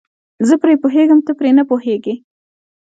زه 0.47 0.55
پرې 0.61 0.75
پوهېږم 0.83 1.19
ته 1.27 1.31
پرې 1.39 1.51
نه 1.57 1.63
پوهیږې. 1.69 2.15